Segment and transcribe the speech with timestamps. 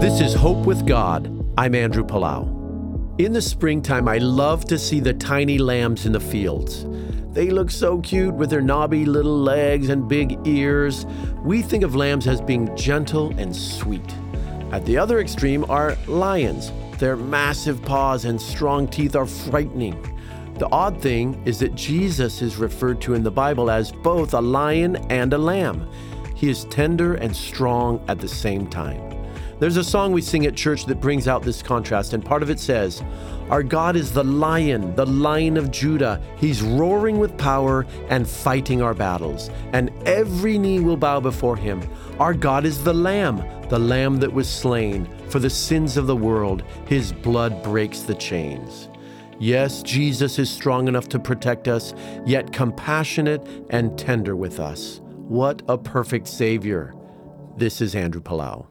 [0.00, 1.32] This is Hope with God.
[1.56, 2.44] I'm Andrew Palau.
[3.18, 6.84] In the springtime, I love to see the tiny lambs in the fields.
[7.32, 11.06] They look so cute with their knobby little legs and big ears.
[11.42, 14.14] We think of lambs as being gentle and sweet.
[14.70, 16.72] At the other extreme are lions.
[16.98, 19.96] Their massive paws and strong teeth are frightening.
[20.58, 24.40] The odd thing is that Jesus is referred to in the Bible as both a
[24.42, 25.88] lion and a lamb.
[26.34, 29.06] He is tender and strong at the same time.
[29.58, 32.50] There's a song we sing at church that brings out this contrast, and part of
[32.50, 33.02] it says,
[33.48, 36.20] Our God is the lion, the lion of Judah.
[36.36, 41.82] He's roaring with power and fighting our battles, and every knee will bow before him.
[42.20, 43.38] Our God is the lamb,
[43.70, 46.62] the lamb that was slain for the sins of the world.
[46.86, 48.90] His blood breaks the chains.
[49.38, 51.94] Yes, Jesus is strong enough to protect us,
[52.26, 55.00] yet compassionate and tender with us.
[55.28, 56.94] What a perfect Savior.
[57.56, 58.66] This is Andrew Palau.